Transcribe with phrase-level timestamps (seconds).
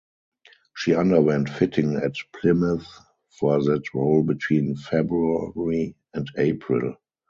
[0.75, 2.87] She underwent fitting at Plymouth
[3.29, 6.95] for that role between February and April.